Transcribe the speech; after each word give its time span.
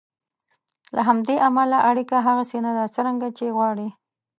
له 0.95 1.01
همدې 1.07 1.35
امله 1.47 1.77
اړیکه 1.89 2.17
هغسې 2.27 2.57
نه 2.65 2.71
ده 2.77 2.85
څرنګه 2.95 3.27
چې 3.37 3.43
یې 3.47 3.53
غواړئ. 3.55 3.89